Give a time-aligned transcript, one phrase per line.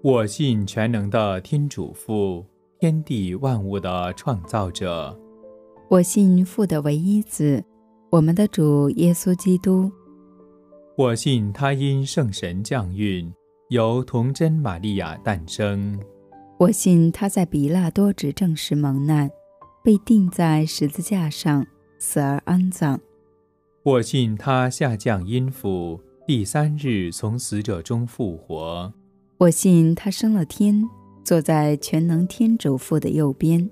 [0.00, 2.46] 我信全能的天主父，
[2.78, 5.18] 天地万物的创造者。
[5.88, 7.62] 我信父的唯一子，
[8.08, 9.90] 我们的主耶稣基督。
[10.96, 13.32] 我信他因圣神降孕，
[13.70, 15.98] 由童真玛利亚诞生。
[16.58, 19.28] 我信他在比拉多执政时蒙难，
[19.82, 21.66] 被钉在十字架上，
[21.98, 23.00] 死而安葬。
[23.82, 28.92] 我信他下降阴府，第三日从死者中复活。
[29.38, 30.82] 我信他升了天，
[31.22, 33.70] 坐在全能天主父的右边。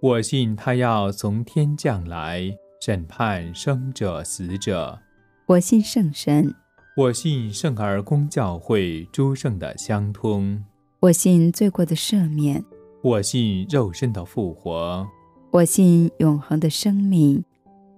[0.00, 4.98] 我信他要从天降来，审判生者死者。
[5.44, 6.54] 我信圣神。
[6.96, 10.64] 我信圣而公教会诸圣的相通。
[11.00, 12.64] 我信罪过的赦免。
[13.02, 15.06] 我信肉身的复活。
[15.50, 17.44] 我信永恒的生命。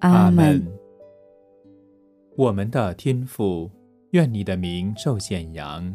[0.01, 0.67] 阿门。
[2.37, 3.71] 我们的天父，
[4.11, 5.95] 愿你的名受显扬。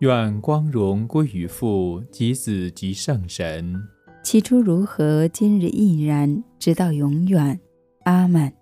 [0.00, 3.74] 愿光荣归于父及子及圣神。
[4.22, 7.58] 起初如何，今日亦然，直到永远。
[8.04, 8.52] 阿门。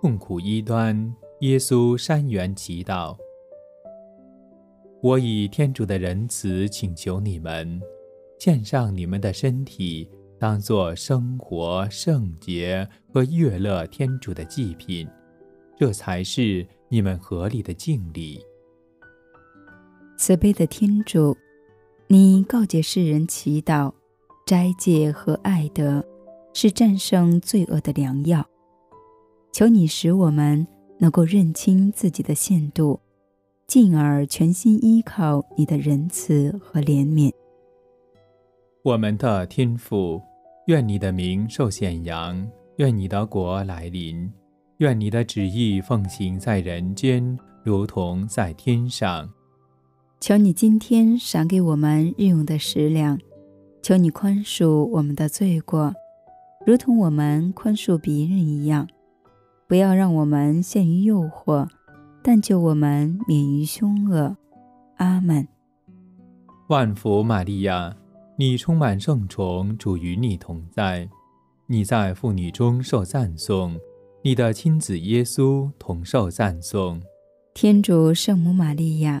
[0.00, 3.16] 痛苦一端，耶稣山园祈祷。
[5.00, 7.80] 我以天主的仁慈请求你们，
[8.40, 15.08] 献上你们的身体，当作生活圣洁和悦乐天主的祭品，
[15.78, 18.44] 这才是你们合理的敬礼。
[20.22, 21.36] 慈悲的天主，
[22.06, 23.92] 你告诫世人祈祷、
[24.46, 26.00] 斋戒和爱德
[26.54, 28.46] 是战胜罪恶的良药。
[29.50, 30.64] 求你使我们
[31.00, 33.00] 能够认清自己的限度，
[33.66, 37.32] 进而全心依靠你的仁慈和怜悯。
[38.84, 40.22] 我们的天父，
[40.68, 44.32] 愿你的名受显扬，愿你的国来临，
[44.76, 49.28] 愿你的旨意奉行在人间，如同在天上。
[50.22, 53.18] 求你今天赏给我们日用的食粮，
[53.82, 55.92] 求你宽恕我们的罪过，
[56.64, 58.88] 如同我们宽恕别人一样。
[59.66, 61.66] 不要让我们陷于诱惑，
[62.22, 64.36] 但救我们免于凶恶。
[64.98, 65.48] 阿门。
[66.68, 67.92] 万福玛利亚，
[68.36, 71.08] 你充满圣宠，主与你同在。
[71.66, 73.76] 你在妇女中受赞颂，
[74.22, 77.02] 你的亲子耶稣同受赞颂。
[77.54, 79.20] 天主圣母玛利亚。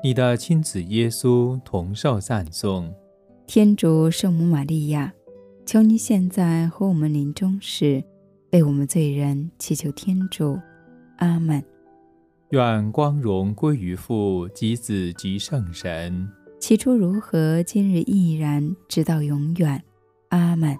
[0.00, 2.94] 你的亲子耶稣同受赞颂。
[3.48, 5.12] 天主圣母玛利亚。
[5.66, 8.02] 求你现在和我们临终时，
[8.52, 10.56] 为我们罪人祈求天主。
[11.16, 11.62] 阿门。
[12.50, 16.28] 愿光荣归于父及子及圣神。
[16.60, 19.82] 起初如何，今日亦然，直到永远。
[20.28, 20.76] 阿门。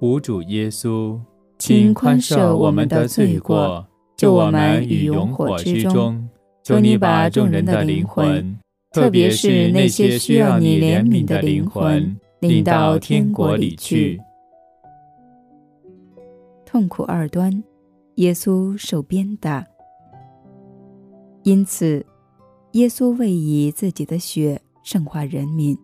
[0.00, 1.20] 无主耶稣，
[1.58, 3.86] 请宽赦我们的罪过，
[4.16, 6.21] 救我们于永火之中。
[6.62, 8.58] 求你把众人的灵魂，
[8.92, 12.16] 特别是那些需要你怜悯的灵魂。
[12.40, 14.20] 领到天国里去。
[16.66, 17.62] 痛苦二端，
[18.16, 19.64] 耶稣受鞭打，
[21.44, 22.04] 因此，
[22.72, 25.78] 耶稣为以自己的血圣化人民，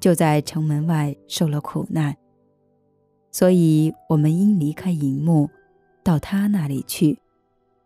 [0.00, 2.16] 就在城门外受了苦难。
[3.30, 5.48] 所以，我们应离开荧幕，
[6.02, 7.16] 到他那里去，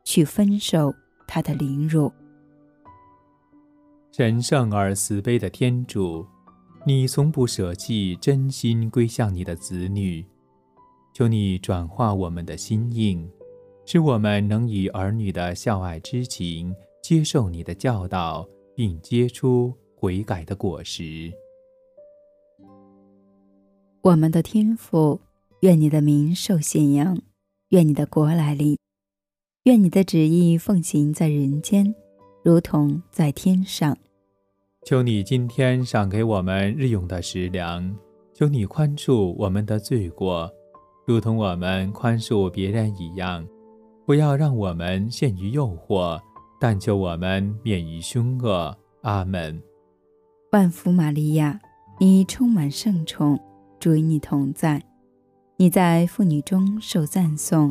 [0.05, 0.94] 去分受
[1.31, 2.12] 他的凌辱。
[4.11, 6.27] 神圣而慈悲的天主。
[6.87, 10.25] 你从不舍弃真心归向你的子女，
[11.12, 13.31] 求你转化我们的心硬，
[13.85, 21.31] 使我们能以儿女的孝爱之情接受你的教导，并结出悔改的果实。
[24.00, 25.21] 我们的天父，
[25.61, 27.21] 愿你的名受显扬，
[27.69, 28.79] 愿你的国来临，
[29.65, 31.95] 愿你的旨意奉行在人间，
[32.43, 33.95] 如同在天上。
[34.87, 37.95] 求你今天赏给我们日用的食粮，
[38.33, 40.51] 求你宽恕我们的罪过，
[41.07, 43.47] 如同我们宽恕别人一样。
[44.07, 46.19] 不要让我们陷于诱惑，
[46.59, 48.75] 但求我们免于凶恶。
[49.02, 49.62] 阿门。
[50.52, 51.61] 万福玛利亚，
[51.99, 53.38] 你充满圣宠，
[53.79, 54.83] 主与你同在，
[55.59, 57.71] 你在妇女中受赞颂，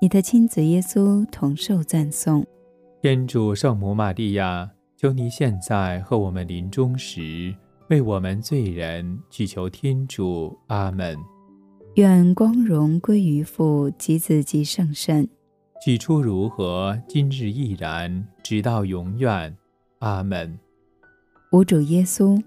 [0.00, 2.46] 你的亲子耶稣同受赞颂。
[3.02, 7.52] 天主圣母玛利亚，求你现在和我们临终时，
[7.90, 10.56] 为我们罪人祈求天主。
[10.68, 11.16] 阿门。
[11.96, 15.28] 愿光荣归于父及子及圣神。
[15.84, 19.56] 起初如何，今日亦然，直到永远。
[19.98, 20.56] 阿门。
[21.50, 22.40] 无主耶稣。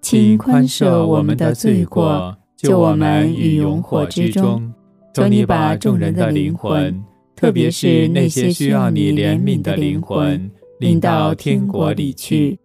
[0.00, 4.73] 请宽赦我们的罪过，救我们于永火之中。
[5.14, 7.00] 求你把众人的灵魂，
[7.36, 12.58] 特别是那些需要你怜悯的灵魂，领到天国里去。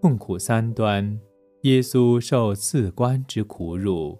[0.00, 1.18] 痛苦三端，
[1.62, 4.16] 耶稣受赐官之苦辱。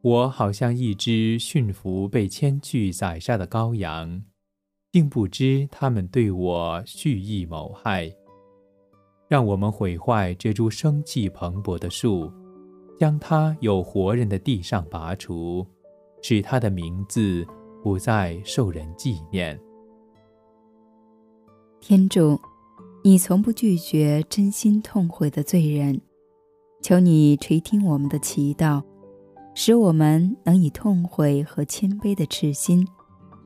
[0.00, 4.22] 我好像一只驯服被牵去宰杀的羔羊，
[4.90, 8.10] 竟不知他们对我蓄意谋害。
[9.28, 12.32] 让我们毁坏这株生气蓬勃的树，
[13.00, 15.66] 将他有活人的地上拔除，
[16.20, 17.46] 使他的名字
[17.82, 19.58] 不再受人纪念。
[21.80, 22.38] 天主，
[23.02, 25.98] 你从不拒绝真心痛悔的罪人，
[26.82, 28.82] 求你垂听我们的祈祷，
[29.54, 32.86] 使我们能以痛悔和谦卑的赤心，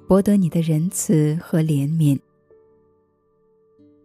[0.08, 2.18] 博得你的仁慈和怜悯。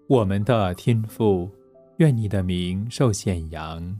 [0.05, 1.49] 我们的天父。
[1.97, 3.99] 愿你的名受显扬，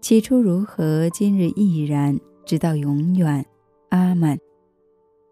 [0.00, 3.44] 起初如何，今日亦然，直到永远，
[3.90, 4.38] 阿门。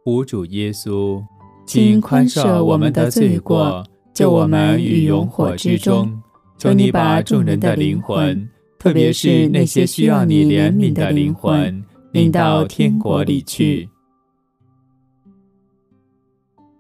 [0.05, 1.25] 无主耶稣，
[1.67, 6.21] 请宽赦我们的罪过，救我们于永火之中。
[6.59, 8.47] 求你把众人的灵魂，
[8.79, 13.89] 特别是那些需要你怜悯的灵魂，领到天国里去。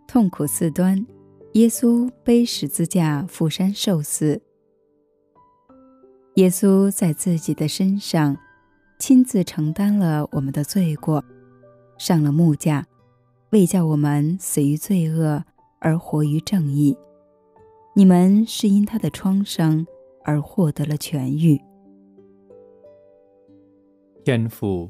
[0.06, 1.06] 痛苦四端，
[1.54, 4.42] 耶稣背十字架赴山受死。
[6.38, 8.36] 耶稣在自己的身上
[8.96, 11.24] 亲自承担了我们的罪过，
[11.98, 12.86] 上了木架，
[13.50, 15.44] 为叫我们死于罪恶
[15.80, 16.96] 而活于正义。
[17.92, 19.84] 你们是因他的创伤
[20.22, 21.60] 而获得了痊愈。
[24.24, 24.88] 天父，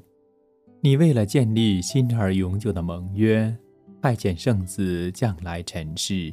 [0.83, 3.57] 你为了建立新而永久的盟约。
[4.03, 6.33] 派遣圣子降来尘世，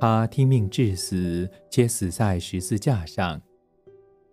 [0.00, 3.40] 他听命致死，且死在十字架上。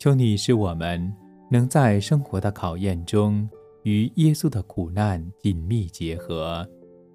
[0.01, 1.13] 求你使我们
[1.47, 3.47] 能在生活的考验中
[3.83, 6.67] 与耶稣的苦难紧密结合，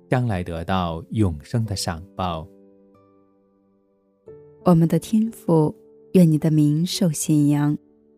[0.09, 2.47] 将来得到永生的赏报。
[4.65, 5.75] 我们的天父，
[6.13, 7.77] 愿你的名受显扬，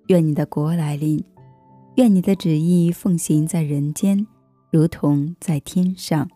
[0.09, 1.25] 愿你的国来临，
[1.97, 4.27] 愿你的旨意奉行在人间，
[4.71, 6.29] 如同在天上。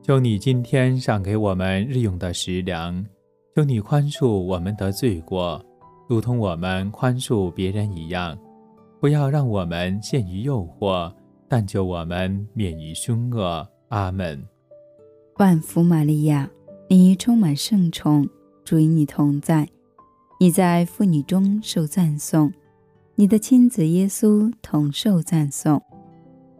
[0.00, 3.04] 求你今天赏给我们日用的食粮，
[3.56, 5.60] 求你宽恕我们的罪过，
[6.08, 8.36] 如同我们宽恕别人一样。
[9.00, 11.12] 不要让我们陷于诱惑，
[11.46, 13.64] 但救我们免于凶恶。
[13.90, 14.42] 阿门。
[15.36, 16.50] 万福玛利亚，
[16.88, 18.28] 你充满圣宠，
[18.64, 19.68] 主与你同在，
[20.40, 22.52] 你在妇女中受赞颂，
[23.14, 25.80] 你的亲子耶稣同受赞颂。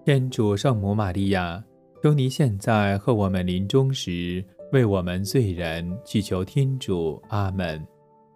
[0.04, 1.64] 天主圣母玛利亚。
[2.00, 7.20] 求你现在和我们临终时，为我们罪人祈求天主。
[7.30, 7.84] 阿门。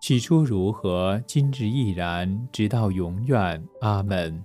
[0.00, 3.62] 起初如何，今日亦然，直到永远。
[3.80, 4.42] 阿门。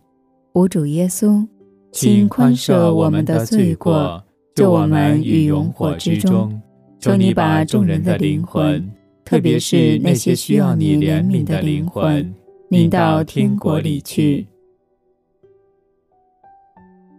[0.52, 1.48] 我主耶稣。
[1.92, 4.24] 请宽赦我们的罪过，
[4.56, 6.60] 救我们于永火之中。
[7.00, 8.92] 求你把众人的灵魂，
[9.24, 12.34] 特别是那些需要你怜悯的灵魂，
[12.70, 14.48] 领到天国里去。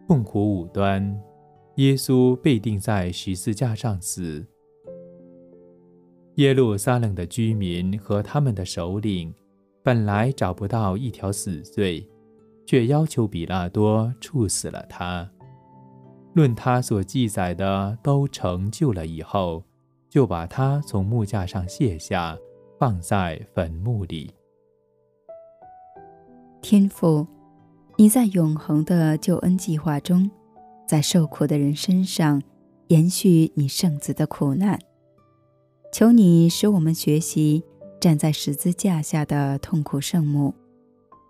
[0.09, 1.17] 痛苦五端，
[1.77, 4.45] 耶稣被钉在十字架上死。
[6.37, 9.33] 耶路撒冷的居民和他们的首领，
[9.83, 12.09] 本来找不到一条死罪。
[12.67, 15.29] 却要求比拉多处死了他。
[16.33, 19.63] 论他所记载的都成就了以后，
[20.09, 22.37] 就把他从木架上卸下，
[22.79, 24.33] 放在坟墓里。
[26.61, 27.27] 天父，
[27.97, 30.29] 你在永恒的救恩计划中，
[30.89, 32.43] 在受苦的人身上
[32.89, 34.79] 延续你圣子的苦难。
[35.95, 37.63] 求你使我们学习
[38.01, 40.53] 站在十字架下的痛苦圣母。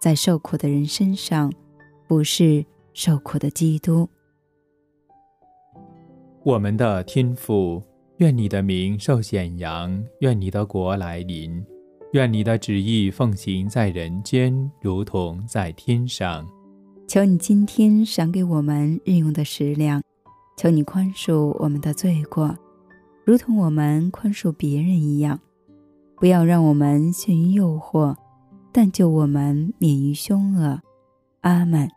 [0.01, 1.53] 在受苦的人身上，
[2.09, 4.09] 不是受苦的基督。
[6.43, 7.83] 我们的天父，
[8.17, 11.63] 愿你的名受显扬，愿你的国来临，
[12.13, 16.49] 愿你的旨意奉行在人间，如同在天上。
[17.07, 20.03] 求你今天赏给我们日用的食粮，
[20.57, 22.57] 求你宽恕我们的罪过，
[23.25, 25.41] 如同我们宽恕别人一样。
[26.17, 28.15] 不要让我们陷于诱惑。
[28.77, 30.81] 但救我们免于凶恶，
[31.43, 31.89] 阿门。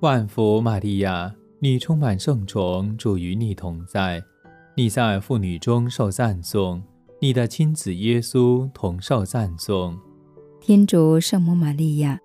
[0.00, 4.20] 万福玛利亚，你充满圣宠，主与你同在，
[4.76, 6.82] 你在妇女中受赞颂，
[7.20, 9.96] 你的亲子耶稣同受赞颂。
[10.60, 12.18] 天主圣母玛利亚，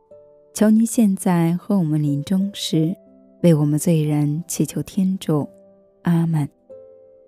[0.52, 2.96] 求您现在和我们临终时，
[3.44, 5.48] 为我们罪人祈求天主，
[6.02, 6.50] 阿门。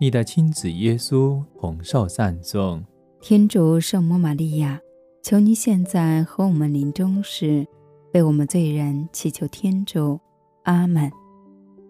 [0.00, 2.84] 你的亲子耶稣同受赞颂。
[3.20, 4.78] 天主圣母玛利亚，
[5.24, 7.66] 求你现在和我们临终时，
[8.14, 10.20] 为我们罪人祈求天主。
[10.62, 11.10] 阿门。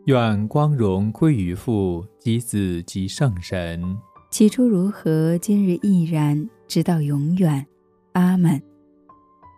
[0.07, 3.99] 愿光荣归于父及子及圣神。
[4.31, 7.67] 起初如何，今日亦然，直到永远。
[8.13, 8.63] 阿门。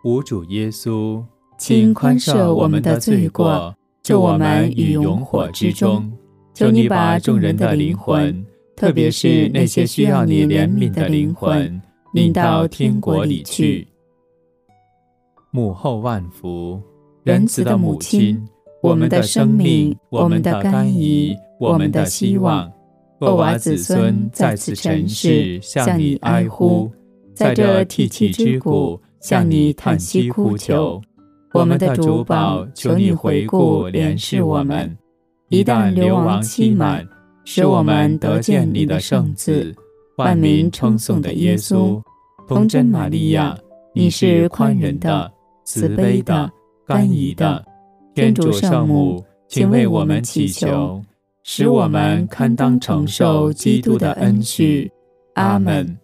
[0.03, 1.23] 无主耶稣，
[1.57, 6.11] 请宽赦我们的罪过，救我们于永火之中。
[6.53, 11.81] 求你把众人的灵魂，特别是那些需要你怜悯的灵魂，
[12.13, 13.87] 领到天国里去。
[15.51, 16.81] 母后万福，
[17.23, 18.41] 仁慈的母亲。
[18.81, 22.71] 我们的生命，我们的甘饴，我们的希望，
[23.19, 26.91] 我娃子孙在此尘世向你哀呼，
[27.35, 30.99] 在这涕泣之谷向你叹息哭求。
[31.53, 34.97] 我们的主保，求你回顾怜视我们。
[35.51, 37.05] 一旦流亡期满，
[37.43, 39.75] 使我们得见你的圣子，
[40.15, 42.01] 万民称颂的耶稣，
[42.47, 43.53] 童真玛利亚，
[43.93, 45.29] 你是宽仁的、
[45.65, 46.49] 慈悲的、
[46.87, 47.61] 甘饴的。
[48.15, 51.03] 天主圣母，请为我们祈求，
[51.43, 54.89] 使我们堪当承受基督的恩许。
[55.33, 55.97] 阿门。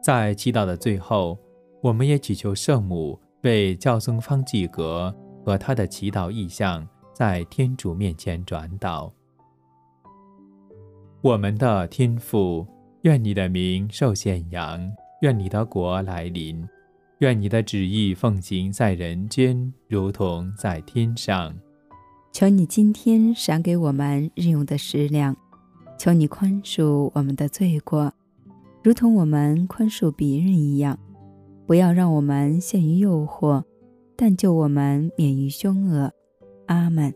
[0.00, 1.36] 在祈祷的最后，
[1.82, 5.12] 我们也祈求圣母为教宗方济各
[5.48, 9.10] 和他的祈祷意向在天主面前转导。
[11.22, 12.66] 我们的天父，
[13.00, 14.78] 愿你的名受显扬，
[15.22, 16.62] 愿你的国来临。
[17.20, 21.56] 愿你的旨意奉行在人间，如同在天上。
[22.30, 25.34] 求你今天赏给我们日用的食粮，
[25.98, 28.12] 求你宽恕我们的罪过，
[28.84, 30.98] 如同我们宽恕别人一样。
[31.66, 33.64] 不要让我们陷于诱惑，
[34.20, 36.12] 但救我们免于凶恶。
[36.66, 37.14] 阿门。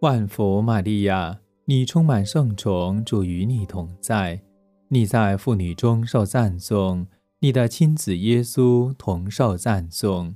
[0.00, 4.42] 万福玛利亚，你充满圣宠，主与你同在，
[4.88, 7.06] 你在妇女中受赞颂。
[7.38, 10.34] 你的亲子耶稣同受赞颂。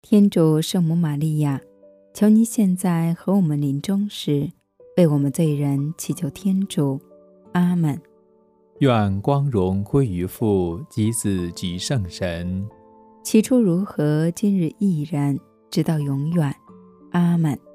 [0.00, 1.60] 天主圣母玛利亚，
[2.14, 4.48] 求你现在和我们临终时，
[4.96, 7.00] 为我们罪人祈求天主。
[7.52, 8.00] 阿门。
[8.78, 12.64] 愿光荣归于父及子及圣神。
[13.22, 15.38] 起初如何，今日亦然，
[15.70, 16.54] 直到永远。
[17.12, 17.69] 阿门。